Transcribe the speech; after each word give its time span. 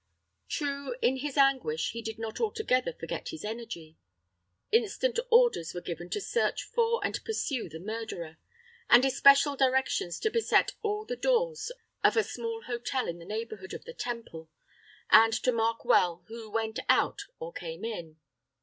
True, 0.49 0.95
in 1.03 1.17
his 1.17 1.37
anguish 1.37 1.91
he 1.91 2.01
did 2.01 2.17
not 2.17 2.39
altogether 2.41 2.91
forget 2.91 3.29
his 3.29 3.45
energy. 3.45 3.99
Instant 4.71 5.19
orders 5.29 5.75
were 5.75 5.81
given 5.81 6.09
to 6.09 6.19
search 6.19 6.63
for 6.63 6.99
and 7.05 7.23
pursue 7.23 7.69
the 7.69 7.79
murderer; 7.79 8.37
and 8.89 9.05
especial 9.05 9.55
directions 9.55 10.19
to 10.21 10.31
beset 10.31 10.71
all 10.81 11.05
the 11.05 11.15
doors 11.15 11.71
of 12.03 12.17
a 12.17 12.23
small 12.23 12.63
hotel 12.63 13.07
in 13.07 13.19
the 13.19 13.25
neighborhood 13.25 13.75
of 13.75 13.85
the 13.85 13.93
Temple, 13.93 14.49
and 15.11 15.33
to 15.33 15.51
mark 15.51 15.85
well 15.85 16.25
who 16.29 16.49
went 16.49 16.79
out 16.89 17.25
or 17.39 17.53
came 17.53 17.85
in. 17.85 18.17